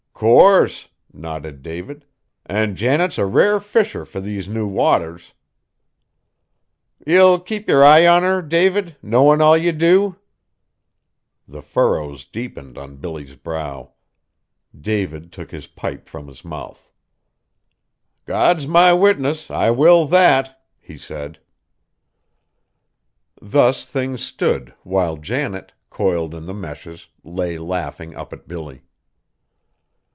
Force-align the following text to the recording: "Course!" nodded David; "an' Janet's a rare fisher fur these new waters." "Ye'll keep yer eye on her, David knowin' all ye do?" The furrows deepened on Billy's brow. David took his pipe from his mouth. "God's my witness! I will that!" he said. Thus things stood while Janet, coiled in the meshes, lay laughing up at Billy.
"Course!" 0.21 0.87
nodded 1.11 1.63
David; 1.63 2.05
"an' 2.45 2.75
Janet's 2.75 3.17
a 3.17 3.25
rare 3.25 3.59
fisher 3.59 4.05
fur 4.05 4.19
these 4.19 4.47
new 4.47 4.67
waters." 4.67 5.33
"Ye'll 7.07 7.39
keep 7.39 7.67
yer 7.67 7.81
eye 7.81 8.05
on 8.05 8.21
her, 8.21 8.43
David 8.43 8.95
knowin' 9.01 9.41
all 9.41 9.57
ye 9.57 9.71
do?" 9.71 10.17
The 11.47 11.63
furrows 11.63 12.23
deepened 12.23 12.77
on 12.77 12.97
Billy's 12.97 13.33
brow. 13.35 13.93
David 14.79 15.31
took 15.31 15.49
his 15.49 15.65
pipe 15.65 16.07
from 16.07 16.27
his 16.27 16.45
mouth. 16.45 16.91
"God's 18.27 18.67
my 18.67 18.93
witness! 18.93 19.49
I 19.49 19.71
will 19.71 20.05
that!" 20.05 20.61
he 20.79 20.99
said. 20.99 21.39
Thus 23.41 23.85
things 23.87 24.23
stood 24.23 24.75
while 24.83 25.17
Janet, 25.17 25.73
coiled 25.89 26.35
in 26.35 26.45
the 26.45 26.53
meshes, 26.53 27.07
lay 27.23 27.57
laughing 27.57 28.15
up 28.15 28.31
at 28.31 28.47
Billy. 28.47 28.83